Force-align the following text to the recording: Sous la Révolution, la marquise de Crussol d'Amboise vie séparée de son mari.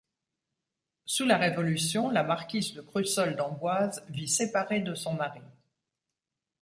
Sous 1.05 1.25
la 1.27 1.37
Révolution, 1.37 2.09
la 2.09 2.23
marquise 2.23 2.73
de 2.73 2.81
Crussol 2.81 3.35
d'Amboise 3.35 4.03
vie 4.09 4.27
séparée 4.27 4.79
de 4.81 4.95
son 4.95 5.13
mari. 5.13 5.41